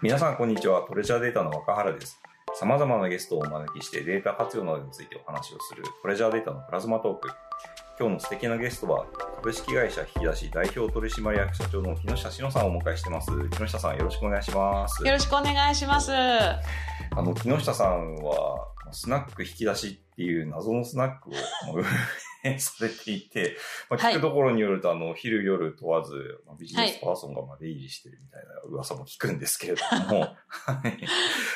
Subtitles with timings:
[0.00, 0.82] 皆さん、こんにちは。
[0.86, 2.20] トレジャーデータの若原です。
[2.54, 7.28] 様々なゲストをお招きしてデータ活用などについてお話をするトレジャーデータのプラズマトーク。
[7.98, 9.06] 今日の素敵なゲストは、
[9.42, 13.32] 株式会社引き出し代表取締役社長の木下志乃さんをお迎えしてます。
[13.50, 15.04] 木下さん、よろしくお願いします。
[15.04, 16.12] よろしくお願いします。
[16.12, 16.60] あ
[17.16, 21.32] の、木下さんは、スナック引き出しっていう謎のスナックを
[22.58, 23.56] されていて、
[23.90, 30.98] まあ、はい聞くところによると、あの、昼夜問わず、まあビジネスパーソンがまあ出入りしてるみたいな噂も聞くんですけれども、 はい。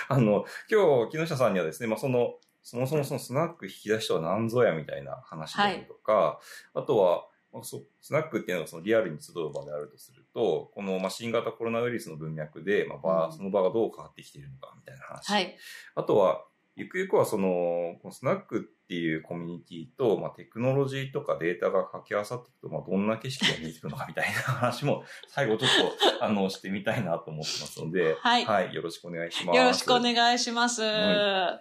[0.09, 6.41] あの、今日、木下さんにはですね、まあ、その、そもそもそのスナック引き出しとは何ぞやみたいな話だとか、
[6.75, 15.31] あとは、まあそうスナックっていうのはそのリアルに集う場であるとすると、このまあ新型コロナウイルスの文脈で、まあ場うんその場がどう変わってきているのかみたいな話。
[15.31, 15.57] はい。
[15.95, 25.71] あとは、ゆくゆくはその、このスナックっていうコミュニティと、まあ、テクノロジーとかデータが掛け合わさっていくと、まあ、どんな景色が見えてくるのかみたいな話も、 最後ちょっ
[26.19, 29.57] と、あの、してみたいなと思ってますので、はいよろしくお願いします。
[29.57, 30.83] よろしくおい願いします。
[30.83, 31.61] は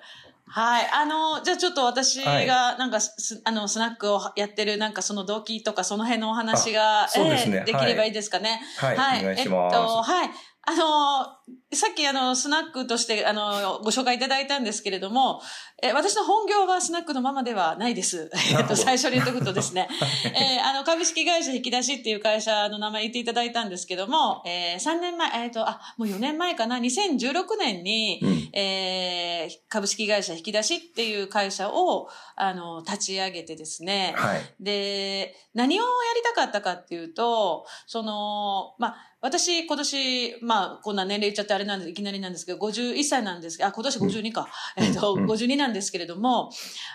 [0.52, 0.90] はい。
[0.92, 8.62] あの、じゃあちょっと私はいが、なんかす、あの、スナックをやってる、なんかその動機とか、その辺のお話が、そうですねええできればいいですかね。
[8.78, 9.76] はい、お願いします。
[9.76, 10.30] えっと、はい。
[10.64, 15.42] あの、さっきあの、スナックとして、あの、ご紹介いただいたんですけれども、
[15.82, 18.30] え、私の本業はスナックのママではないです。
[18.54, 19.88] えっと、最初に言っとくとですね、
[20.36, 28.50] えーあの、株式会社引き出しっていう会社の名前言っていただいたんですけども、えー、3年前、えっ、と、あ、もう4年前かな、2016年に、うん。
[28.54, 34.42] えー株式会社引き出しっていう会社を、あの、立ち上げてですね、はい。
[34.60, 44.50] で、何をやりたかったかっていうと、その、まあ、私、今年、まあ、こんな年齢言っちゃってあれなんで、いきなりなんですけど、51歳なんですあ、今年52か。
[44.78, 46.52] うん えっと、うん52なんですけれども、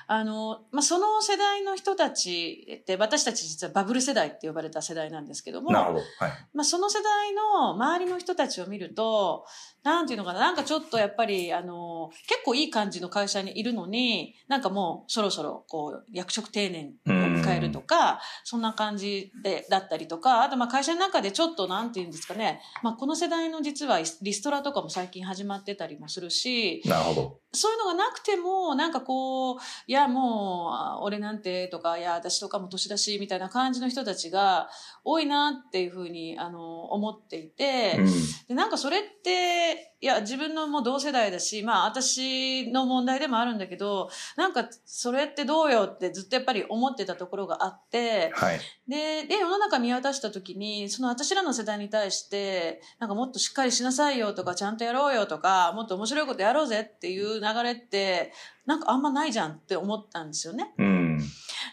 [0.06, 5.98] あの、まあ、その世代の人たちって、私たち実はバブル世代って呼ばれた世代なんですけども、なるほど。
[6.18, 6.46] はい。
[6.54, 9.46] まあ、その世代の周りの人たちを見ると、
[9.86, 27.40] なんていうのかな、なんかちょっとやっぱり、あの、結構いい感じの会社にいるのに、なんかもうそろそろ、こう、役職定年を迎えるとか、そんな感じで、だったりとか、あとまあ会社の中でちょっとなんていうんですかね、まあこの世代の実はリストラとかも最近始まってたりもするし、なるほど。
[27.52, 34.68] そういうのがなくても、なんかこう、いや、もう、あ俺なんてとか、いや、私とかも年だし、みたいな感じの人たちが
[35.04, 38.06] 多いなっていうふうに、あの、思っていて、うん。
[38.48, 48.60] で、なんかそれって、いや、自分のもう同世代だし、まあ私の問題でもあるんだけど、なんかそれってどうよってずっとやっぱり思ってたところがあって、はい。
[48.86, 58.32] で、で、世の中見渡した時に、その私らの世代に対して、なんかもっとしっかりしなさいよとか、ちゃんとやろうよとか、もっと面白いことやろうぜっていう流れって、
[58.66, 60.74] なんかあんまないじゃんって思ったんですよね。
[60.78, 61.18] うん。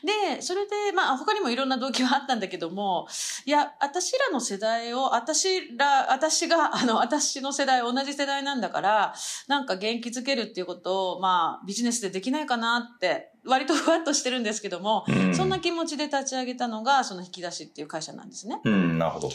[0.03, 3.07] で、それで、まあ他にもいろんな動機はあったんだけども、
[3.45, 9.13] いや、私らの世代を、私ら、私が、あの、私の世代、同じ世代なんだから、
[9.47, 15.35] なんか元気づけるっていうことを、まあビジネスでできないかなって、割とふわっとしてるんですけども、うん。
[15.35, 18.59] そんな気持ちで立ち上げたのが、その引き出しっていう会社なんですね。
[18.63, 19.29] うん、なるほど。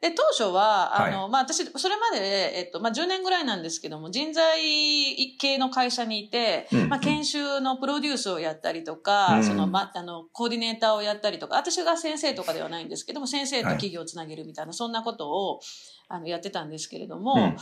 [0.00, 9.44] で、当初は、あの、はまあ、私、それまで、えっと、まあ、10年ぐらいなんですけども、人材系の会社にいて、うんまあ、研修のプロデュースをやったりとか、うん。
[9.44, 15.60] その、ま、あの、コーディネーターをやったりとか、私が先生とかではないんですけども、先生と企業をつなげるみたいな、そんなことを、
[16.08, 17.42] あの、やってたんですけれども、うん。
[17.42, 17.56] うん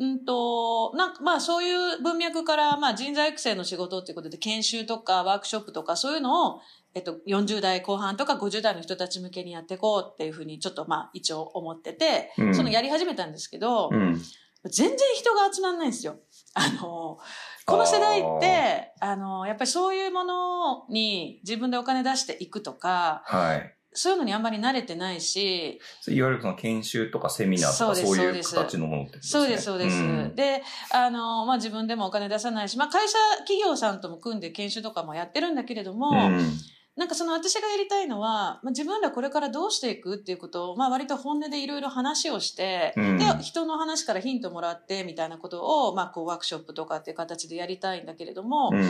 [0.00, 6.60] うんと、なんか、まあそういう文脈から、まあ人材育成の仕事っていうことで研修とかワークショップとかそういうのを、
[6.94, 14.20] えっと、40代後半とか50代の人たち向けにやっていこうっていうふうにちょっとまあ一応思ってて、うんそのやり始めたんですけど、うん。
[14.64, 16.16] 全然人が集まんないんですよ。
[16.54, 17.18] あの、
[17.64, 23.74] この世代って、あの、やっぱりそういうものに自分でお金出していくとか、はい。
[23.92, 29.40] そういうのにあんまり慣れてないし、いわゆるその研修とかセミナーとそうですかそういう形のものってことですね。
[29.40, 29.96] そうです、そうです。
[29.96, 30.62] んで、
[30.92, 36.50] あの、まあ、自分でもお金出さないし、まあ、会社、企業さんとも組んで研修とかもやってるんだけれども、うん。
[36.96, 48.84] なんかその私がやりたいのは、まあ、自分らこれからどうしていくっていうことを、まあ、割と本音でいろいろ話をして、うんで、人の話からヒントもらってみたいなことを、まあ、こう、ワークショップとかっていう形でやりたいんだけれども、うん。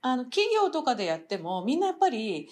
[0.00, 2.48] あの、企業とかでやっても、みんなやっぱり、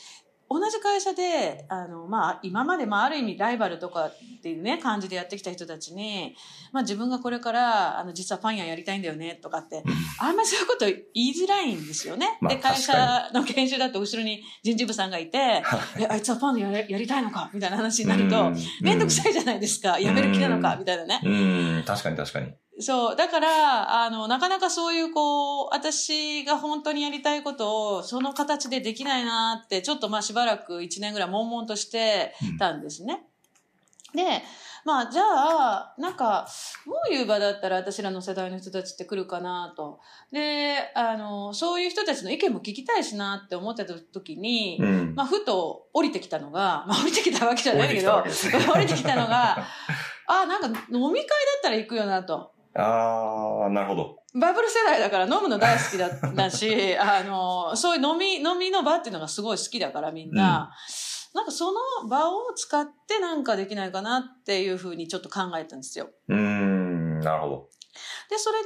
[0.53, 6.35] 同じ会社で、あの、まあ、今まで、まあ、ある意味ライバルとかっていうね、感じでやってきた人たちに、
[6.73, 9.85] まあ、自分がこれから、あの、実はパン屋やりたいんだよね、とかって、
[10.19, 12.37] あんまりそういうこと言いづらいんですよね。
[12.41, 17.49] まあで、会社の研修だと後ろに人事部さんがいて、え、あいつはパンややりたいのか？
[17.55, 18.51] みたいな話になると、
[18.83, 18.99] めん。
[18.99, 19.99] どくさいじゃないですか。
[20.01, 20.75] 辞める気なのか？
[20.77, 21.21] みたいなね。
[21.25, 22.53] うん、確かに確かに。
[22.81, 23.17] そう。
[23.17, 33.27] だから、あの、なかなかそういう、こう、私が本当にやりたいことを、その形でできないなって、ちょっとまあしばらく1年ぐらい悶々としてたんですね。
[34.15, 34.43] で、
[34.85, 36.49] まあ、じゃあ、なんか、
[36.87, 40.01] どういう場だったら私らの世代の人たちって来るかなと。
[40.33, 45.15] で、あの、そういう人たちの意見も聞きたいしなって思ってた時に、うん。
[45.15, 48.31] まあ、ふと降りてきたのが、 まあ、降りてきたわけじゃないけど、降り
[48.73, 49.67] 降りてきたのが、
[50.27, 52.53] あ、なんか飲み会だったら行くよなと。
[52.75, 54.21] ああ、なるほど。
[54.35, 60.73] バブル世代だから飲むの大好きだだし、 あの、そういう飲み、飲みの場っていうのがすごい好きだからみんな、
[61.35, 66.11] なんかその場を使ってなんかできないかなっていうふうにちょっと考えたんですよ。
[66.29, 67.69] うーん、なるほど。
[68.29, 68.59] で、それ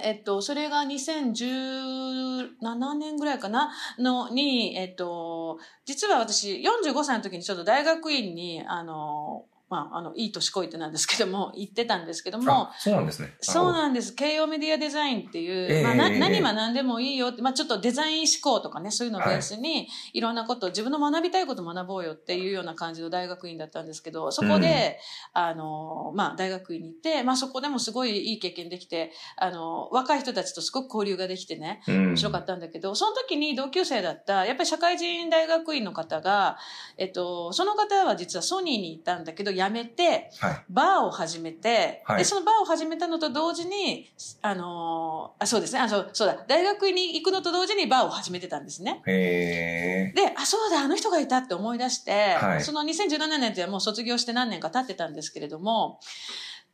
[0.00, 13.34] で、えっと、それが2017年ぐらいかなのに、えっと、実は私45歳の時にちょっと大学院に、あの、まあ、あの、いい年こいてなんですけども、 行ってたんですけども、あ、そうなんですね。
[13.40, 14.14] そうなんです。
[14.14, 25.00] 慶応メディアデザインっていう、ええまあ、何学んでもいいよって、まあ、ちょっとデザイン思考とかね、そういうのをベースに、い、ろんなことを自分の学びたいことを学ぼうよっていうような感じの大学院だったんですけど、そこで、
[25.32, 36.58] あの、まあ、大学院に行って、まあ、そこでもすごいいい経験できて、あの、若い人たちとすごく交流ができてね、面白かったんだけど、その時に同級生だった、やっぱり社会人大学院の方が、
[36.98, 40.64] えっと、その方は実はソニーに行ったんだけど、辞めて、はい。
[40.70, 44.10] バーを始めて、はいで、そのバーを始めたのと同時に、
[44.42, 49.02] あのーあ、そうですね、あ、そう、そうだ、大学に行くのと同時にバーを始めてたんですね。
[49.04, 55.98] で、あ、そうだ、あの人がいたって思い出して、はいその2017年ってもう卒業して何年か経ってたんですけれども、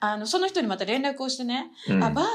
[0.01, 2.27] あの、その人にまた連絡をしてね、うんあ、バー、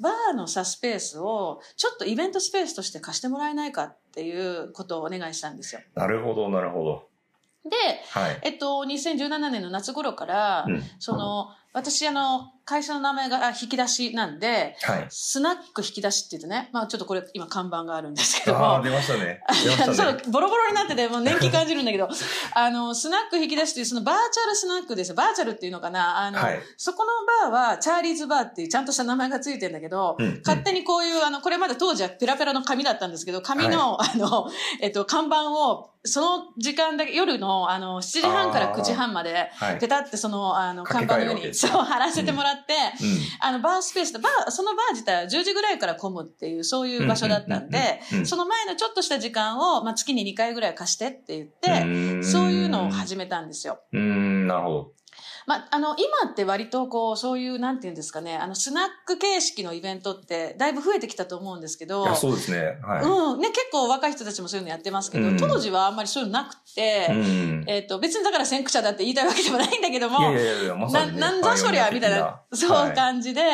[0.00, 5.80] バーのさ、スペースを、ちょっとイベントスペースとして貸してもらえないかっていうことをお願いしたんですよ。
[5.94, 7.08] なるほど、なるほど。
[7.64, 7.76] で、
[8.10, 8.38] はい。
[8.42, 10.82] えっと、2017年の夏頃から、うん。
[10.98, 15.06] その、私、あの、会社の名前があ引き出しなんで、はい。
[15.10, 19.40] スナック引き出しって言ってね、まあちょっとこれ今看板があるんですけどああ、も、出ましたね。
[19.64, 19.94] 出ましたね。
[20.24, 22.08] そう、ボロボロになってて、もう年季感じるんだけど、
[22.54, 25.14] あの、スナック引き出しっていう、そのバーチャルスナックですよ。
[25.16, 34.48] バーチャルっていうのかなあの、はいそこのバーは、チャーリーズバーっていうちゃんとした名前がついてるんだけど、うん勝手にこういう、あの、これまで当時はペラペラの紙だったんですけど、紙の、あの、
[34.80, 39.78] えっと、看板を、その時間だけ、夜の、あの、7時半から9時半まで、はい。
[39.78, 43.18] ペタってその、あの、看板の上に、そう、貼らせてもらって、うん。
[43.40, 53.80] あの、バースペースで、バー、そのバー自体は10時ぐらいから混むっていう、そういう場所だったんで、その前のちょっとした時間を、まあ、月に2回ぐらい貸してって言って、そういうのを始めたんですよ。
[53.90, 54.92] うーん、なるほど。
[55.46, 62.78] まあ、あの、今って割とこう、そういう、なんていうんですかね、あの、スナック形式のイベントって、だいぶ増えてきたと思うんですけど、そうですね。
[62.82, 63.04] はい。
[63.04, 67.64] うん、ね、結構若い人たちもそういうのやってますけど、うん当時はあんまりそういうのなくて、うん。
[67.66, 71.20] えっ、と、別にだから先駆者だって言いたいわけでもないんだけども、いやいやいや、まさな、にね。
[71.20, 73.40] なんだそりゃ、みたいな、 そうはい感じで。
[73.40, 73.46] で、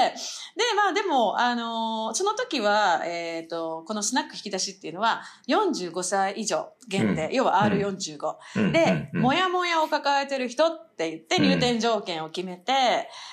[0.76, 8.36] まあでも、あのーその時は、えっ、と、このスナック引き出しっていうのは、45歳以上限定、うん要は R45。
[8.56, 12.72] うんで、もやもやを抱えてる人って言って入店条件を決めて、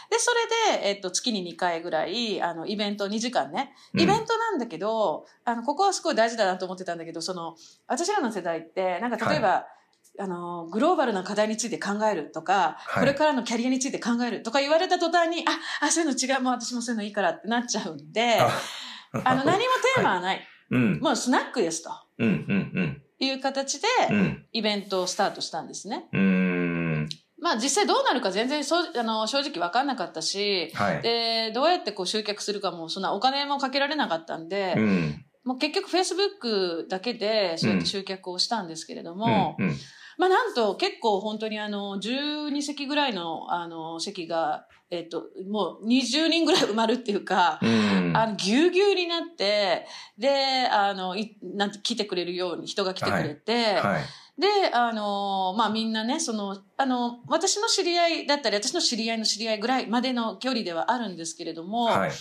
[0.10, 0.31] で、そ
[0.72, 3.74] れで、えっ、と、月に2回ぐらい、あの、イベント2時間ね。
[3.94, 7.56] うんイベントなんだけど、あの、ここはすごい大事だなと思ってたんだけど、その、
[7.88, 9.66] 私らの世代って、なんか例えば、
[10.19, 19.64] あの、グローバルな課題について考えるとか、はいこれからのキャリアについて考えるとか言われた途端に、あ、あ、そういうの違う、もう私もそういうのいいからってなっちゃうんで、あの、何も
[19.96, 20.48] テーマはない。
[20.69, 21.00] うん。
[21.00, 24.16] もうスナックですとうん、うん、いう形で、うん。
[24.18, 24.46] うん。
[24.52, 26.08] イベントをスタートしたんですね。
[26.12, 26.76] うーん。
[27.39, 31.02] まあ実際どうなるか全然そうあの正直わかんなかったし、はい。
[31.02, 35.26] で、どうやってこう集客するかも、そんなお金もかけられなかったんで、うん。
[35.44, 39.76] もう結局 Facebook だけでそうやって集客をしたんですけれども、うん、うん。
[40.18, 48.14] まあなんと結構本当にあの、12席ぐらいのあの、席が、えっと、もう20人ぐらい埋まるっていうか、うん。
[48.18, 49.85] あの、ぎゅうぎゅうになって、
[50.18, 54.04] で、あの、いなんて来てくれるように人が来てくれて、はい。
[54.37, 62.11] で、あの、まあ、みんなね、その、あの、私の知り合いだったり、私の知り合いの知り合いぐらいまでの距離ではあるんですけれども、はい。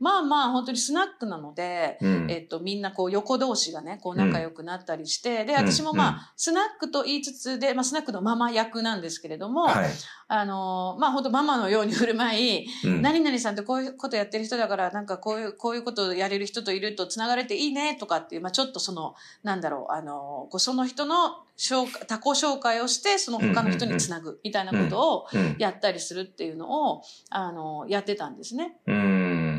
[0.00, 2.30] まあまあ、本当にスナックなので、うん。
[2.30, 9.90] えっと、みんなこう横同士がね、こう仲良くなったりして、で、うん私もまあ、うんスナックと言いつつで、まあ、スナックのママ役なんですけれども、はい。
[10.28, 25.56] あの、まあ、本当ママのように振る舞い、うん何々さんってこういうことやってる人だから、なんかこういう、こういうことをやれる人といると繋がれていいねとかっていう、まあ、ちょっとその、なんだろう、あの、その人の紹介、他己紹介をして、その他の人につなぐみたいなことをうん。
[25.58, 28.78] やったりするっていうのを、あの、やってたんですね。
[28.86, 29.49] うん。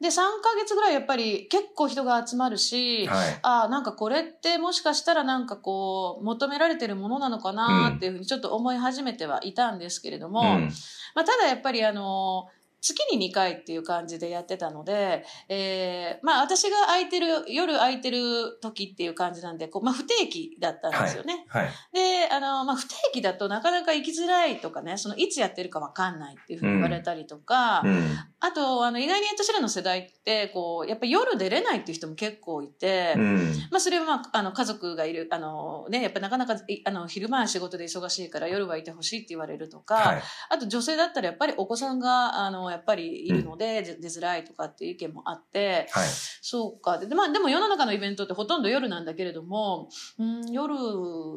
[0.00, 3.38] で、3ヶ月ぐらいやっぱり結構人が集まるし、はい。
[3.42, 10.68] ああ、なんかこれってもしかしたらなんかこう、求められてるものなのかなっていうふうにちょっと思い始めてはいたんですけれども、うん。
[11.14, 12.48] まあ、ただやっぱりあの、
[12.84, 21.46] 月に2回っていう感じでやってたので、えー、まあ私が空いてる、夜空いてる時っていう感じなんで、こう、まあ不定期だったんですよね。
[21.48, 21.68] はい。
[21.92, 28.18] で、あの、まあ不定期だとなかなか行きづらいとかね、そのいつやってるかわかんないっていうふうに言われたりとか、うん。
[28.40, 33.36] あと、あの、意外に私らの世代って、こう、やっぱり夜出れないっていう人も結構いて、うん。
[33.70, 40.22] まあ、それはまあ、あの、家族がいる、あの、ね、やっぱなかなか、いあの、昼間は仕事で忙しいから夜はいてほしいって言われるとか、はい。
[40.50, 46.08] あと女性だったらやっぱりお子さんが、あの、やっぱりいるので、出出づらいとかっていう意見もあって、はい。
[46.08, 46.98] そうか。
[46.98, 49.88] で、まあ、でも世の中のイベントってほとんど夜なんだけれども、
[50.18, 50.74] うん、夜、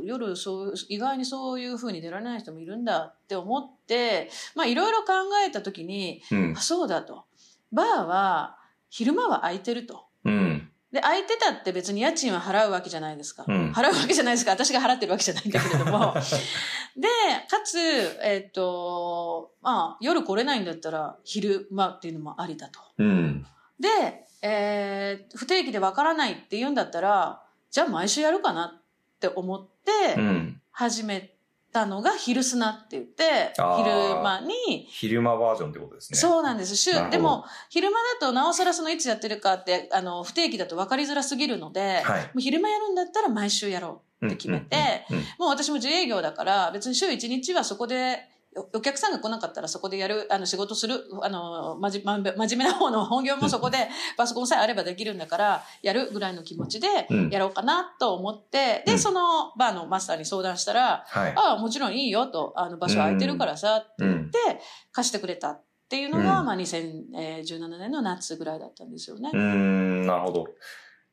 [0.04, 5.14] 夜、そう、意外にそういう風に出られない人もいるんだって思って、まあ、いろいろ考
[5.48, 6.62] えたときに、うんあ、。
[6.62, 7.26] そうだと。
[7.72, 8.58] バーは、
[8.90, 10.06] 昼間は空いてると。
[10.26, 10.72] うん。
[10.92, 13.44] で、空いてたって別に家賃は払うわけじゃないですか。
[13.48, 14.52] うん払うわけじゃないですか。
[14.52, 16.14] 私が払ってるわけじゃないんだけれども。
[16.96, 17.08] で、
[17.50, 17.78] かつ、
[18.24, 22.80] えっ、と、まあ、夜来れないんだったら昼間っていうのもありだと。
[22.98, 23.46] うん。
[23.80, 28.82] で、えー不定期でわからないって言うんだったら、じゃあ毎週やるかなっ
[29.20, 30.62] て思ってうん。
[30.72, 31.37] 始め
[31.72, 36.20] たのが昼砂って言って、昼間に、昼間バージョンってことですね。
[36.20, 36.76] そうなんです。
[36.76, 42.22] 週でも、昼間だとなおさらそのいつやってるかって、あの、不定期だと分かりづらすぎるので、はい。
[42.24, 45.06] もう昼間やるんだったら毎週やろうって決めて、
[45.38, 48.20] もう私も自営業だから、別に週1日はそこで、
[48.58, 53.88] おお客さんが来なかったらそこでやる、あの仕事する、あの、まじ、まんべ真面目な方の 本業もそこで
[54.18, 61.34] パソコンさえあればできるんだから、やるぐらいの気持ちでうんやろうかなと思って、で、うんそのバーのマスターに相談したら、はい。
[61.36, 64.62] ああ、もちろんいいよと、あの場所空いてるからさって言って、
[64.92, 69.30] 貸してくれたっていうのが、うんまあ2017年の夏ぐらいだったんですよね。
[69.34, 70.46] うーん、なるほど。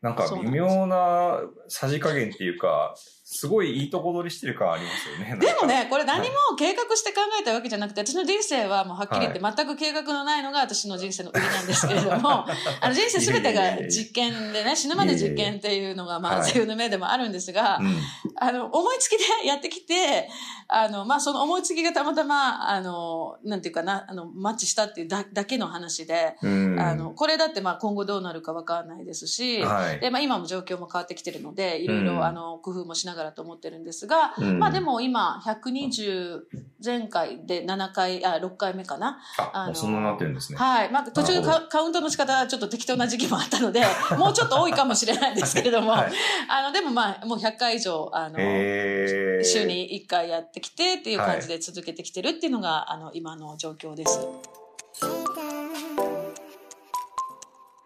[0.04, 2.94] なんか微妙なさじ加減っていうか、
[3.34, 5.36] すごいいいとこ取りしてる感ありますよね。
[5.44, 6.26] でもね、これ何も
[6.56, 12.46] 計画して考えたわけじゃなくて、私の人生はもうはっきり言っては全く計画のないのが私の人生の売りなんですけれども、
[12.80, 17.96] あの人生すべてが実験でね、死ぬまで実験っていうのがまあはい自由の目でもあるんですが、うん。
[18.36, 20.28] あの、思いつきでやってきて、
[20.68, 26.80] あの、まあその思いつきがたまたま、あの、なんていうかな、あの、マッチしたっていうだだけの話で、うん。
[26.80, 30.00] あの、これだってまあ今後どうなるかわかんないですし、はい。
[30.00, 36.42] で、まあ今も状況も変わってきてるので、いろいろ、うんあの、工夫もしながらと思ってるんですが、うんまあで、も今、120
[36.84, 39.18] 前回で7回、あ、6回目かな？
[39.38, 40.58] あ、あのそんななってるんですね。
[40.58, 40.90] はい。
[40.90, 43.84] まあ途中カカウントの仕方はちょっと適当な時期もあったので、
[44.18, 46.12] もうちょっと多いかもしれないですけれども、はい
[46.48, 54.20] あの、でもまあ、もう100回以上、あの、えー、週に1回やってきてっていう感じで続けてきてるっていうのが、あの、今の状況です。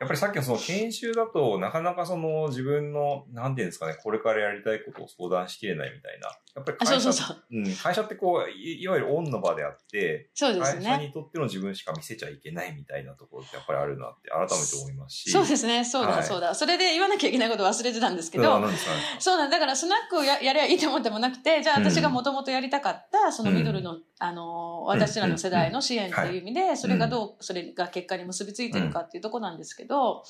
[0.08, 6.30] ぱりさっきのその研修だと、なかなかその自分の、なんていうんですかね、これからやりたいことを相談しきれないみたいな。
[6.58, 11.06] やっぱりあ、会社そうん、会社ってこうい、いわゆるオンの場であって、そうです会社ね。
[11.06, 15.30] にとっての自分しか見せちゃいけないみたいなところってやっぱりあるなって改めて思いますし。
[15.30, 15.84] そうですね。
[15.84, 16.54] そうだ、はいそうだ。
[16.54, 18.48] それで言わなきゃいけないこと忘れてたんですけあど。
[19.18, 19.56] そうなんだ。
[19.56, 30.24] だからスナックをややりゃいいと思ってもなくて、じゃあうん私がもともとやりたかった、そのミドルの、あの、私らの世代の支援っていう意味で、それがどう、それが結果に結びついてるかっていうところなんですけど、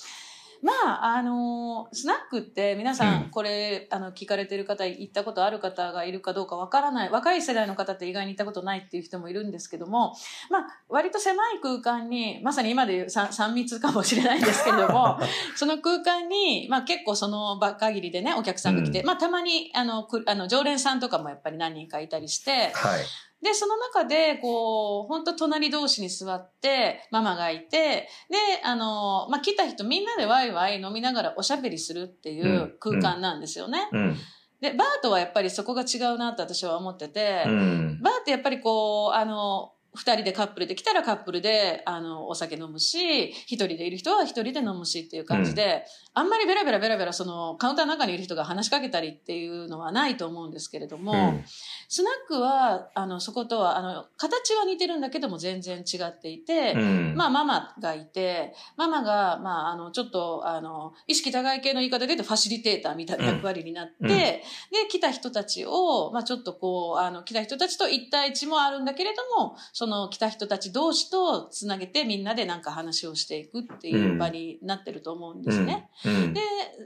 [0.62, 0.72] ま
[1.04, 10.14] あ、あの、スナックって皆さうんん、これ、あの、聞かれてる方、行ったことある方がいるかどうかわからない、若い世代の方って意外に行ったことないっていう人もいるんですけども、
[10.50, 15.18] まあ、割と狭い空間に、まさに今でいう3 3密かもしれないんですけれども、
[15.54, 23.04] その空間に、まあ結構その場限りでね、お客さんが来て、うんまあたまに、あの、くあの、常連さんとかもやっぱり何人かいたりして、はい。
[23.42, 33.88] で、その中で、こう、本当隣同士に座って、ママがいて、で、あの、まあ来た人みんなでワイワイ飲みながらおしゃべりするっていう空間なんですよね。
[33.92, 34.16] うん。
[34.60, 38.00] で、バーとはやっぱりそこが違うなって私は思ってて、うん。
[38.02, 51.44] バーってやっぱりこう、あの、二人でカップルで来たらカップルで、あの、お酒飲むし、一人でいる人は一人で飲むしっていう感じで、あんまりベラベラベラベラその、カウンターの中にいる人が話しかけたりっていうのはないと思うんですけれども、うん。
[51.88, 57.14] スナックは、あの、そことは、あの、形は似てるんだけども全然違っていて、うん。
[57.16, 64.08] まあ、ママがいて、ママが、まあ、あの、ちょっと、あの、意識高い系の言い方で言うとファシリテーターみたいな役割になって、うん。
[64.08, 64.44] で、
[64.88, 75.88] 来た人たちを、まあ、ちょっとこう、あの、来た人たちと一対一もあるんだけれども、その来た人たち同士とつなげてみんなでなんか話をしていくっていう場になってると思うんですね。
[76.04, 76.34] うん。
[76.34, 76.40] で、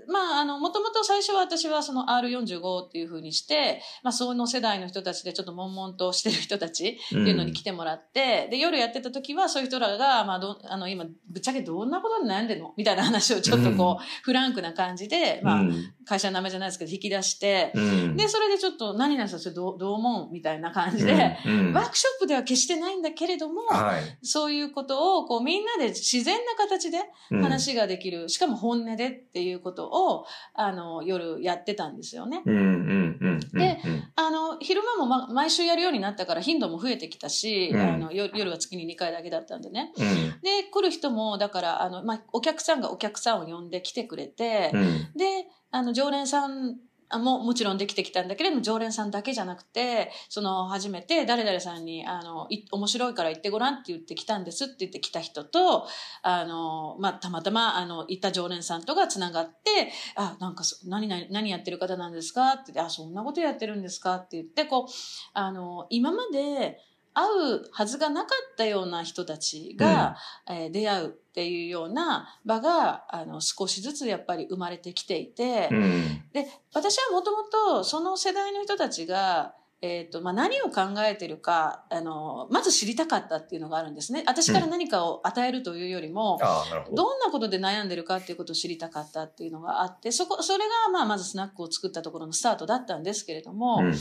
[0.08, 12.72] まあ、あの、もともと最初は私はその R45 っていう風にして、まあ、その世代の人たちでちょっと悶々としてる人たちっていうのに来てもらって、で、夜やってた時はそういう人らが、まあ、ど、あの、今、ぶっちゃけどんなことに悩んでるの？
[12.76, 15.92] みたいな話をちょっとこう、フランクな感じで、まあ、うん。
[16.04, 18.16] 会社の名前じゃないですけど、引き出して、うん。
[18.16, 20.32] で、それでちょっと、何々さんそれどうどう思う？
[20.32, 24.18] みたいな感じで、うん、ワークショップでは決してないないんだけれども、はい。
[24.22, 26.98] そういうことをこうみんなで自然な形で
[27.30, 32.42] うん話ができる、しかも本音でっていうことを、あの、夜やってたんですよね。
[32.44, 33.58] うんうんうんうん。
[33.58, 39.92] でうんあの、昼間も、ま、毎週やるようになったから頻度も増えてきたし、うんあのよ夜は月に2回だけだったんでね。
[39.96, 44.82] うんで、来る人も、だから、あの、ま、お客さんがお客さんを呼んで来てくれて、うん
[45.16, 55.86] で、あの、常連さんあももちろんできてきたんだけれども、常連さんだけじゃなくて、その、初めて誰々さんに、あの、面白いから行ってごらんって言ってきたんですって言ってきた人と、
[56.22, 64.92] あの、まあ、たまたま、あの、行った常連さんとが繋がって、あ、なんかそ、何々、何やってる方なんですかってって、あ、そんなことやってるんですかって言って、こう、
[65.34, 66.78] あの、今まで
[67.14, 67.24] 会
[67.56, 70.16] うはずがなかったような人たちが、
[70.48, 84.22] えー出会うっていうような場が、あの、少しずつやっぱり生まれてきていて、うんで、私はもともとその世代の人たちが、えっ、と、まあ、何を考えてるか、あの、まず知りたかったっていうのがあるんですね。
[84.28, 86.96] 私から何かを与えるというよりも、ああ、なるほど。
[86.96, 93.94] どんなことで悩んでるかっていうことを知りたかったっていうのがあって、そこ、それが、まあ、まずスナックを作ったところのスタートだったんですけれども、うん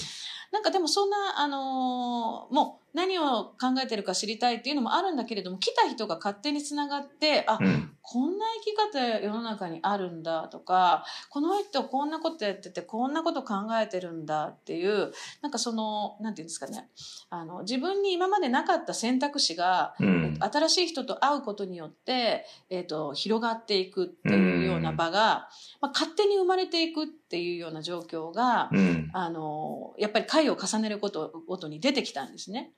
[0.51, 7.91] なんかでもそんな、あのーもう何を考えてるか知りたいっていうのもあるんだけれども、来た人が勝手につながって、あ、うん。
[8.01, 16.89] こんな生き方世の中にあるんだとか、この人こんなことやってて、こんなこと考えてるんだっていう、なんかその、なんていうんですかね、
[17.29, 20.37] あの、自分に今までなかった選択肢が、うん。
[20.39, 29.09] 新しい人と会うことによって、えっ、と、広がっていくっていうような場が、まあ、勝手に生まれていくっていうような状況が、うん。
[29.13, 32.71] あの、やっぱり回を重ねることごとに出てきたんですね。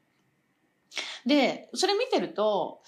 [1.26, 2.82] で、それ見てると、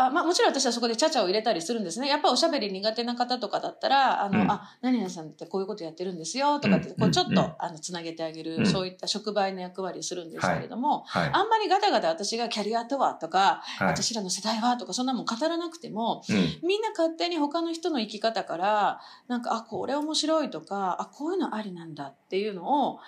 [0.00, 2.06] あまあ、もちろん私はそこでチャチャを入れたりするんですね。
[2.06, 4.50] やっぱおしゃべり苦手な方とかだったら、あの、うん。
[4.50, 6.94] あ、何々さんってこういうことやってるんですよ、とかって、うん。
[6.94, 7.54] こうちょっと、うん。
[7.58, 8.66] あの、つなげてあげる、うん。
[8.66, 11.30] そういった触媒の役割をするんですけれども、はい。
[11.32, 13.88] あんまりガタガタ私がキャリアとはとか、はい。
[13.88, 16.68] 私らの世代はとか、そんなもん語らなくても、うん。
[16.68, 23.00] みんな勝手に他の人の生き方から、なんか、あ、これ面白いとか、あ、こういうのありなんだっていうのを、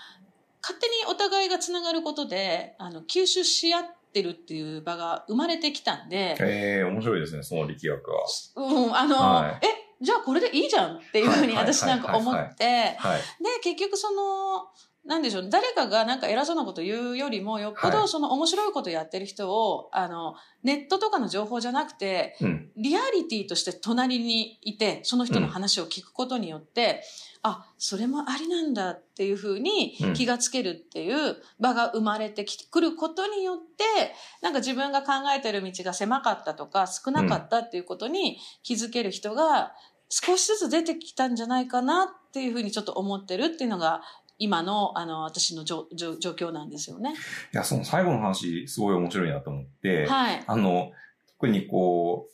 [0.61, 8.25] 勝手にお互いがつながることで、あの、吸収し合ってるっていう場が生まれてきたんで、ええ面白いですね、その力学は。
[8.57, 13.21] うん、あの、はいえ、じゃあこれでいいじゃんっていうふうに私なんか思って、はい。
[13.43, 14.67] で、結局その、
[15.05, 18.09] なんでしょう、誰かがなんか偉そうなこと言うよりも、よっぽどはい。
[18.09, 22.71] その面白いことやってる人を、あの、ネットとかの情報じゃなくて、うん。
[22.77, 27.03] リアリティとして隣にいて、その人の話を聞くことによって、
[27.43, 30.13] あ、それもありなんだっていうふうにうん。
[30.13, 39.73] 気がつけるっていう場が生まれてきくることによって、なんか自分が考えてる道が狭かったとか少なかったっていうことに気づける人が
[40.11, 44.03] 少しずつ出てきたんじゃないかなっていうふうにちょっと思ってるっていうのが
[44.41, 47.13] 今のあの私の状況なんですよね。
[47.13, 50.43] いや、その最後の話、すごい面白いなと思って、はい。
[50.47, 50.93] あの、
[51.39, 52.29] 特にこ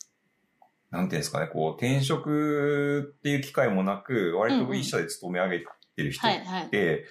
[0.92, 5.64] う、なんていうんですかね、こう、転職っていう機会もなく、割と一社で勤め上げ
[5.97, 6.40] てる人っはい。
[6.45, 6.69] はい。
[6.69, 7.07] て、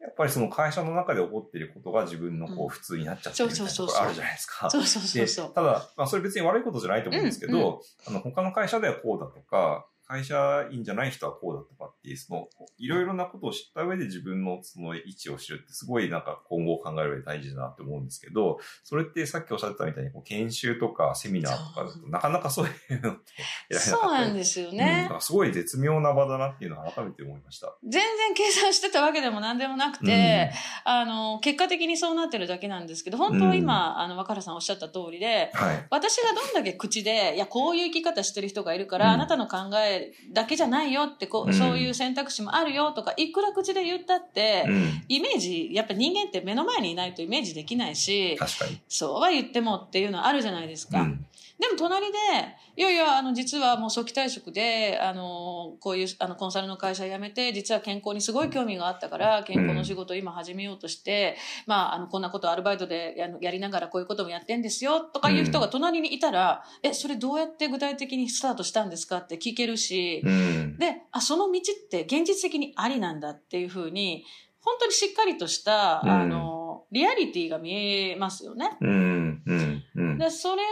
[0.00, 4.68] やっぱりその会社の中で起こっていることが自分のこうんう普通になっちゃってるみたいなところあるじゃないですか。
[4.68, 5.48] そうそうそうそう。
[5.48, 23.20] でただ、まあ、それ別に悪いことじゃないと思うんですけど、あの、他の会社ではこうだとか、会社員じゃない人はこうだとかっていう、その、いろいろなことを知った上で自分のその位置を知るってすごいなんか今後を考える上で大事だなって思うんですけど、それってさっきおっしゃってたみたいにこう研修とかセミナーとかだとなかなかそういうのって
[23.68, 25.14] 得られなそうかったりなんですようんか。
[25.14, 27.72] らすごい絶妙な場だなっていうのを改めて思いました。
[27.84, 30.50] 全然計算してたわけでも何でもなくて、
[30.84, 35.86] あの、結果的にそうなってるだけなんですけど、本当は今、あの、若原さんおっしゃった通りで、はい。
[35.90, 39.99] 私がどんだけ口で、いや、こういう生き方してる人がいるから、うんあなたの考え
[40.32, 45.04] だけじゃないよってこう、うんそういう選択肢もあるよとか、いくら口で言ったって、うん。
[45.08, 48.36] イメージ、やっぱ人間って目の前にいないとイメージできないし。
[48.88, 51.00] そうは言ってもっていうのはあるじゃないですか。
[51.02, 51.26] うん。
[51.60, 52.18] でも隣で、
[52.74, 70.78] いやいや、あの、実はもう早期退職で、あの、こういう、あの、コンサルの会社辞めて、実は健康にすごい興味があったから、健康の仕事を今始めようとして、まあ、あの、こんなことアルバイトでややりながらこういうこともやってんですよ、とかいう人が隣にいたら、え、それどうやって具体的にスタートしたんですかって聞けるし、うん。
[70.78, 74.24] で、あ、その道って現実的にありなんだっていうふうに、
[74.62, 78.76] 本当にしっかりとした、うんあの、リアリティが見えますよね。
[78.80, 79.42] うん。
[79.46, 79.84] うん。
[80.20, 80.30] うん。
[80.30, 80.66] で、それがや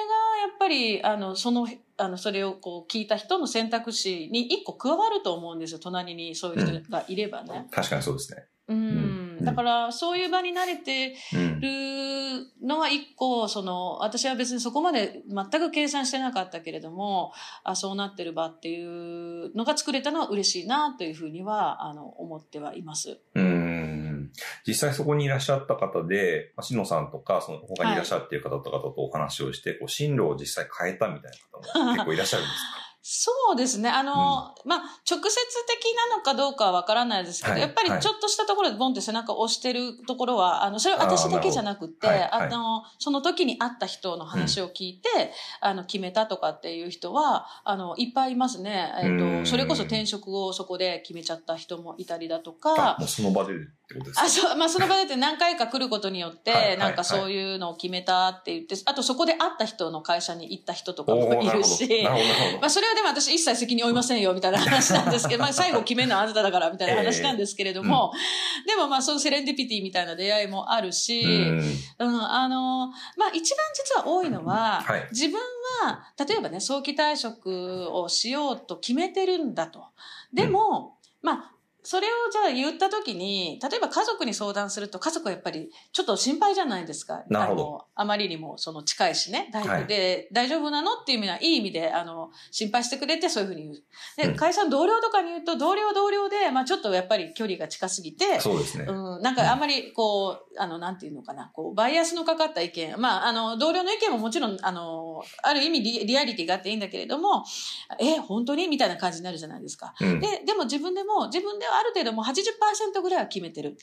[0.54, 5.78] っぱり、あの、その、あの、それをこう聞いた人の選択肢に一個加わると思うんですよ。
[5.78, 7.66] 隣にそういう人がいればね。
[7.70, 8.44] 確かにそうですね。
[8.68, 8.78] うん。
[8.78, 8.90] う
[9.24, 11.60] んだから、そういう場に慣れてうん。
[11.60, 11.68] る
[12.60, 17.32] のは一個、その、私は別にそこまで全く計算してなかったけれども、
[17.62, 23.20] あそうなってる場っていうのが作れたのは嬉しいなというふうには、あの、思ってはいます。
[23.34, 24.17] うん。
[24.66, 32.87] 実際そこにいらっしゃった方で、ましのさんとか、その他にいらっしゃっている方とかとお話をして、こう進路を実際変えたみたいな方も結構いらっしゃるんですか？
[33.10, 33.88] そうですね。
[33.88, 34.12] あの、
[34.62, 35.30] うん、まあ、直接
[35.66, 45.08] 的なのかどうかはわからないですけど、はい、やっぱりちょっとしたところでボンって背中を押してるところは、あの、それは私だけじゃなくて、ああの、その時に会った人の話を聞いて、
[45.62, 48.92] うん、あの、決めたとかっていう人は、あの、いっぱいいますね。
[49.02, 52.98] えっ、ー、と、それこそ転職をそこで決めちゃった人もいたりだとか。
[53.06, 54.24] その場でってことですか？
[54.24, 62.06] あ、そう、まあ、その場でって何回か来ることによって、なんかそういうのを決めたって言って、あとそこで会った人の会社に行った人とかもいるし、
[62.60, 71.60] まあ、それはでも私一切責任負いませんよ、みたいな話なんですけど、 まあ、最後決めるのはあなただから、みたいな話なんですけれども、えーうん、でもまあ、そういうセレンディピティみたいな出会いもあるし、うん、
[71.98, 75.38] うん、あの、まあ、一番実は多いのは、はい、自分
[75.84, 79.84] は、例えばね、早期退職をしようと決めてるんだと。
[80.32, 81.52] でも、まあ、
[81.88, 87.24] それをじゃあ言った時に、例えば家族に相談すると家族はやっぱりちょっと心配じゃないですか。
[87.30, 87.84] なるほど。
[87.94, 89.48] あまりにもその近いしね。
[89.54, 93.82] 大丈夫で、はい、大丈夫なのっていう意味はいい意味で、あの、心配してくれてそういうふうに言う。
[94.18, 98.84] で、うん、会社の同僚とかに言うと、同僚同僚で、まあちょっとやっぱり距離が近すぎて、そうですね。
[98.86, 103.00] うん、なんかあんまりこう、あの、なんていうのかな、こう、バイアスのかかった意見。
[103.00, 107.46] まあ、あの、同僚の意見ももちろん、あの、ある意味リリアリティがあっていいんだけれども、
[107.98, 108.68] え、本当に？
[108.68, 109.94] みたいな感じになるじゃないですか。
[110.00, 113.76] うん、で、でも自分でも、自分ではある程度も80%ぐらいは決めてる。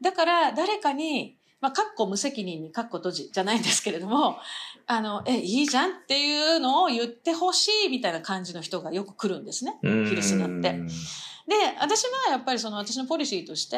[0.00, 4.36] だから、誰かに、まあ、かっこ無責任にかっこ閉じじゃないんですけれども、
[4.86, 9.78] あの、え、いいじゃんっていうのを言ってほしいみたいな感じの人がよく来るんですね。
[9.82, 10.78] ヒルスナって。
[11.46, 13.76] で、私はやっぱりその私のポリシーとして、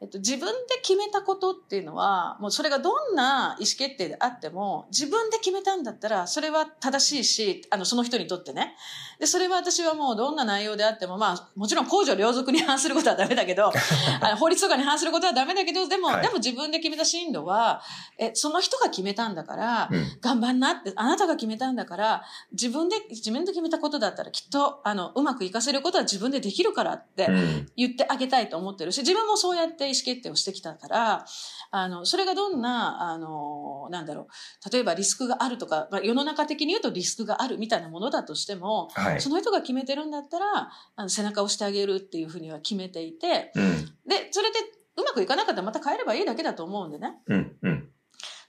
[0.00, 8.74] えっと、自分で決めたことっていうのは、もうそれがどんな意思決定であっても、自分で決めたんだったら、それは正しいし、あの、その人にとってね。
[9.20, 13.70] で、それは私はもうどんな内容であっても、まあ、もちろん公序良俗に反することはダメだけど、
[14.22, 17.82] あの法律とかに反することはダメだけど、でも、はい、でも自分で決めた進路は、
[18.18, 27.28] え、その人が決めたんだから、うん、頑張んなって、あなたが決めたんだから、自分で、自分で決めたことだったら、きっと、あの、うまくいかせることは自分でできるからって
[27.76, 31.26] 言ってあげたいと思ってるし、自分もそうやって意思決定をしてきたから、
[31.70, 34.28] あの、それがどんな、あの、なんだろ
[34.66, 44.58] う、例えばリスクがあるとか、まあ、世の中的に言うとリスクがあるみたいなものだとしても、はい、その人が決めてるんだったら、あの背中を押してあげるっていうふうには決めていて、うん、で、それで
[44.96, 47.14] うまくいかなかったらまた変えればいいだけだと思うんでね。
[47.26, 47.88] うんうん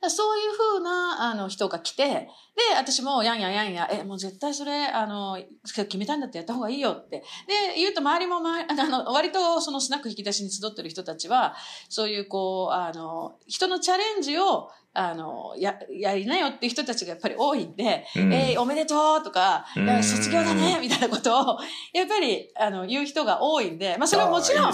[0.10, 2.30] そういうふうな、あの、人が来て、で、
[2.78, 7.24] 私も、やんやんやんや、え、もう絶対それ、あの、決めたんだってやった方がいいよって。
[7.48, 11.56] で、言うと周りも、ま、あの、割とそのスナック引き出しに集ってる人たちは、
[11.90, 19.66] そういう、こう、あの、人のチャレンジを、あの、や、やりなよっていう人たちがやっぱり多いんで、うん、えー、おめでとうとか、
[20.02, 21.60] 卒業だねみたいなことを、
[21.94, 24.74] やっぱり、あの、言う人が多いんで、まあそれはもちろん、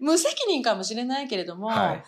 [0.00, 2.04] 無責任かもしれないけれども、はい、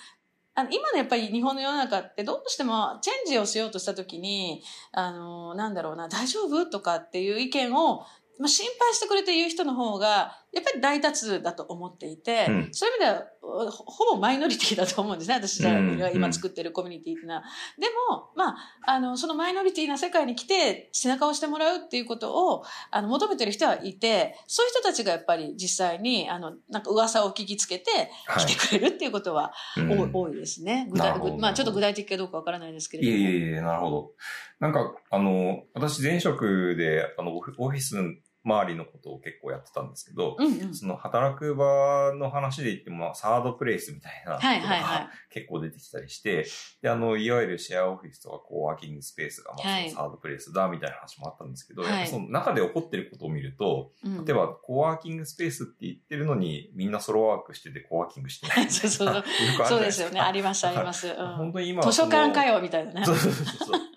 [0.55, 4.63] あの、今のやっぱり日本の世の中ってどうしてもチェンジをしようとした時に、
[4.93, 6.67] あの、なんだろうな、大丈夫？
[6.67, 8.01] とかっていう意見を、
[8.39, 15.35] まあ、心配してくれて言う人の方が、やっぱり大多数だと思っていて、うん、そういう意味では、ほぼマイノリティだと思うんですね。
[15.35, 17.43] 私が今作ってるコミュニティっていうのは。
[17.79, 30.87] でも、まあ、あの、そのマイノリティな世界に来て背中を押してもらうっていうことを、あの、求めてる人はいて、そういう人たちがやっぱり実際に、あの、なんか噂を聞きつけて来てくれるっていうことは、はい、多いですね。
[30.91, 33.17] 具体まあ、ちょっと具体的かどうかわからないですけれども。
[33.17, 34.13] いえいえいえ、なるほど。
[34.61, 37.97] なんか、あの、私前職で、あの、オフィス
[38.45, 46.47] 周りのことを結構やってたんですけど、うんうん、その働く場の話で言っても、まあ、サードプレイスみたいなことが結構出てきたりして、
[46.83, 58.69] で、あの、いわゆるシェアオフィスとかコーワーキングスペースが、まあ、サードプレイスだみたいな話もあったんですけど、はい、やっぱその中で起こってることを見ると、例えば、コーワーキングスペースって言ってるのに、みんなソロワークしててコーワーキングしてない。
[58.71, 59.25] そうそう。
[59.69, 60.21] そうですよね。
[60.21, 61.09] あります、あります。
[61.09, 63.05] うん、本当に今図書館かよ、みたいなね。
[63.05, 63.92] そうそうそうそう。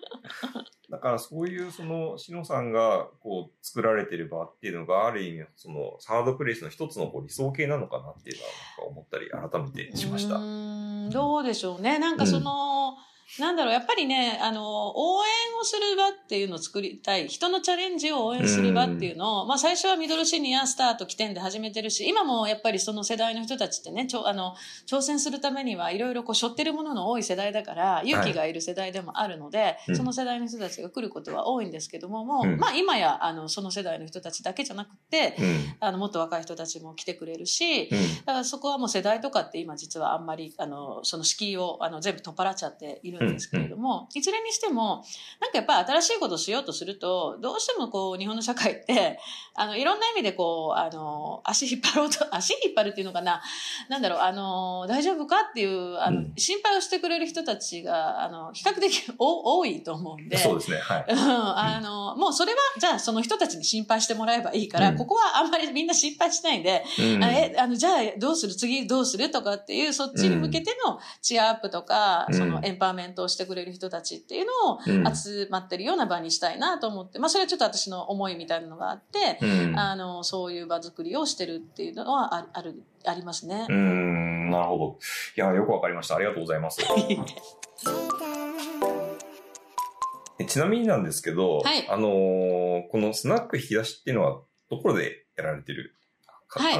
[0.90, 8.36] だからそういうその、しのさんがこう作られてる場っていうのがある意味そのサードプレイスの一つのこう理想形なのかなっていう
[8.78, 10.36] のは思ったり改めてしました。
[10.36, 11.98] うん、どうでしょうね。
[11.98, 17.28] なんかその、うんなんだろう、やっぱりね、あの、応援をする場っていうのを作りたい。
[17.28, 24.54] 人のチャレンジを応援する場っていうのを、まあ最初はミドルシニアスタート起点で始めてるし、今もやっぱりその世代の人たちってね、ちょあの、
[24.86, 37.90] 挑戦するためにはいろいろこう、背負ってるものの多い世代だから、勇気がいる世代でもあるので、はい、その世代の人たちが来ることは多いんですけども、もう、うん、まあ今や、あの、その世代の人たちだけじゃなくて、うん、あの、もっと若い人たちも来てくれるし、
[38.24, 45.04] だからそこはもう世代とかって今実はあんまり、あの、その敷居を、あの、全部取っ払っちゃっているるんですけれども、いずれにしても、
[45.40, 49.18] なんかやっぱり新しいことをしようとすると、どうしてもこう、日本の社会って、
[49.54, 53.42] あの、いろんな意味でこう、あの、足引っ張ろうと、 足引っ張るっていうのかな、
[53.88, 60.36] なんだろう、あの、大丈夫かっていう、あの、心配をしてくれる人たちが、あの、比較的 お多いと思うんで。
[60.36, 61.04] そうですね、はい。
[61.08, 66.84] うん、あの、もうそれは、じゃあその人たちに心配してもらえばいいから、ここはあんまりみんな心配しないで、
[67.22, 68.54] あえ、あの、じゃあどうする？
[68.54, 69.30] 次どうする？
[69.30, 79.38] とかっていう、そっちに向けてのチアアップとか、そのエンパワーメントをしてくれる人たちっていうのを集まってるような場にしたいなと思って、まあそれはちょっと私の思いみたいなのがあって、
[79.76, 83.66] あの、そういう場作りをしてるっていうのはあある、ありますね。
[83.68, 84.98] うん、なるほど。
[85.36, 86.16] いや、よくわかりました。
[86.16, 86.80] ありがとうございます。
[90.46, 95.96] ちなみになんですけど、はい、あのー、このスナック引き出しっていうのは、どこでやられてる
[96.48, 96.74] はい。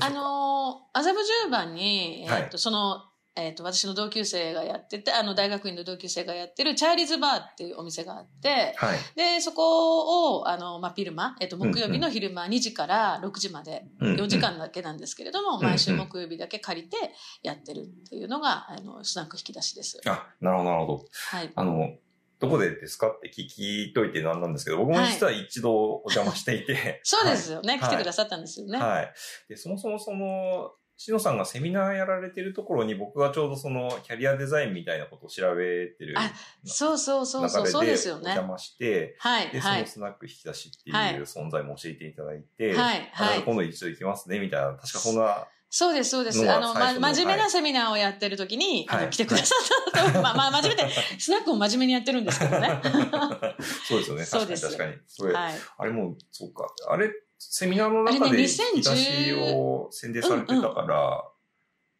[0.00, 3.02] あのー、麻布十番に、えー、っと、その、
[3.34, 16.96] えっ、と、私の同級生がやってて、あの、大学院の同級生がやってる、チャーリーズバーっていうお店があって、はい、で、そこを、あの、まあ、昼間、えっ、と、木曜日の昼間2時から6時まで、4時間だけなんですけれども、毎週木曜日だけ借りて
[17.42, 20.00] やってるっていうのが、あの、スナック引き出しです。
[20.04, 21.04] あ、なるほど、なるほど。
[21.30, 21.50] はい。
[21.54, 21.96] あの、
[22.42, 26.74] どこでですかって聞きといてなんなんですけど、僕も実は一度お邪魔していて。
[26.74, 28.78] はい、そうですよね、はい、来てくださったんですよね。
[28.78, 29.12] はい。
[29.48, 36.14] で、そもそもその、しのさんがセミナーやられてるところに僕がちょうどそのキャリアデザインみたいなことを調べてる。
[36.16, 36.30] あ、
[36.64, 38.26] そうそうそうそう、そうですよね。
[38.26, 39.50] お邪魔して、はい。
[39.50, 43.10] で、そのスナック引き出しっていう存在も教えていただいて、はい。
[43.12, 43.42] はい。
[43.42, 46.48] 今度一度行きますね、みたいな、確かそんなそうです、そうです。
[46.48, 49.54] あの、ま、真面目なセミナーをやってる時に、はい、あの、来てくださ
[49.88, 50.20] ったと。
[50.22, 52.80] まあ、まあ、真面目で、スナックも真面目にやってるんですけどね。
[53.88, 54.24] そうですよね。
[54.26, 54.66] そうです。
[54.66, 54.92] 確かに。
[55.08, 56.68] それ、はい、あれも、そうか。
[56.88, 57.10] あれ、
[57.50, 61.24] セミナーの中で、引き出しを宣伝されてたから、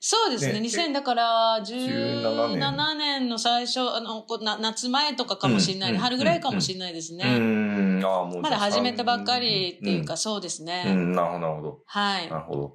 [0.04, 0.54] そうですね。
[0.54, 7.24] ね2000だから、17年の最初、あの、な夏前とかかもしれない、うん、春ぐらいかもしれないですね。
[7.24, 10.84] うん、あもうまだ始めたばっかりっていうか、そうですね。
[10.88, 11.78] うん、なるほど、なるほど。
[11.86, 12.28] はい。
[12.28, 12.74] なるほど。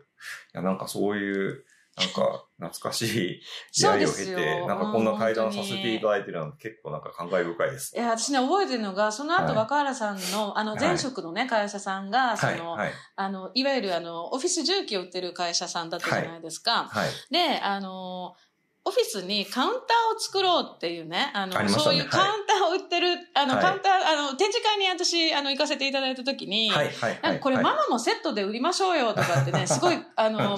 [0.57, 1.63] や、なんかそういう、
[1.97, 3.41] なんか懐かしい
[3.75, 7.95] 出会いを経て、なんかこんな対談させていただいてるの結構なんか感慨深いです。
[7.95, 12.77] いや、私ね、覚えてるのが、その後若原さんの、あの、前職のね、会社さんが、その、
[13.15, 16.87] あの、いわゆるあの、オフィス重機を売ってる会社さんだったじゃないですか。
[16.91, 17.09] はい。
[17.31, 18.35] で、あの、
[18.87, 30.57] オフィスにカウンターを作ろうっていうね、あの、ね、そういうカウンターを売ってる、はい、あの、カウンター、あの、展示会に私、あの、行かせていただいたときに、はい、はい、なんかこれママもセットで売りましょうよとかってね、 すごい、あの、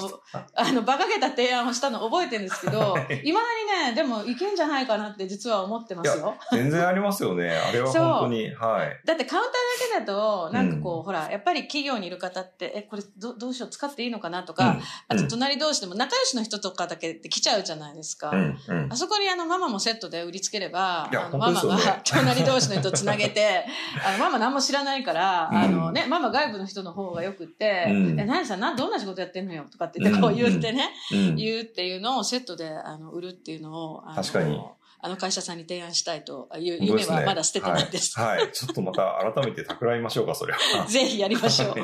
[0.53, 3.47] あの、馬鹿げた提案をしたの覚えてるんですけど、いまだ
[3.83, 6.35] にね、でもいけんじゃないかなって実は思ってますよ。
[6.51, 7.49] 全然ありますよね。
[7.49, 8.53] あれは本当に。
[8.53, 9.01] はい。
[9.05, 9.51] だってカウンター
[9.93, 18.18] だけだと、なんかこう、うん、ほら、やっぱり企業にいる方って、え、これどどうしよう、使っていいのかなとか、うん、あと隣同士でも仲良しの人とかだけって来ちゃうじゃないですか。
[18.27, 18.97] うんうん。
[18.97, 23.65] そこにあのママもセットで売りつければ、あのママが 隣同士の人つなげて、
[24.05, 29.65] あのママ何も知らないから、あのね、ママ外部の人の方がよくって、え、何さん、な、どんな仕事やってんのよ？
[29.71, 30.91] とかって言ってこう言ってね、
[31.37, 34.59] 言うっていうのをセットであの売るっていうのを、確かに。
[35.01, 38.19] あの会社さんに提案したいという夢はまだ捨ててないです。
[38.19, 38.51] はい。
[38.51, 40.59] ちょっとまた改めて企みましょうか、それは。
[40.87, 41.69] ぜひやりましょう。
[41.69, 41.79] はい。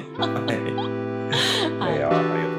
[1.80, 2.55] ありがとう